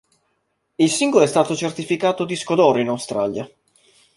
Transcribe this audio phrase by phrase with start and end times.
[0.77, 3.47] Il singolo è stato certificato disco d'oro in Australia.